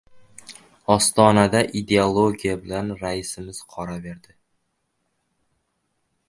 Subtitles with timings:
[0.93, 4.35] Ostonada Ideologiya bilan raisimiz qora berdi.